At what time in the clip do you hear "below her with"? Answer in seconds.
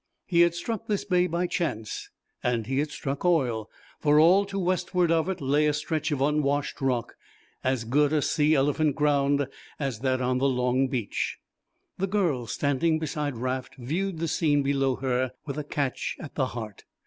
14.63-15.59